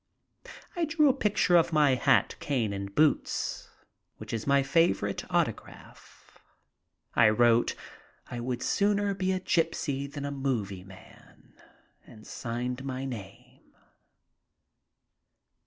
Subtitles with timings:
[0.75, 3.69] I drew a picture of my hat, cane, and boots,
[4.17, 6.39] which OFF TO FRANCE in is my favorite autograph.
[7.15, 7.75] I wrote,
[8.25, 11.53] "I would sooner be a gypsy than a movie man,"
[12.03, 13.75] and signed my name.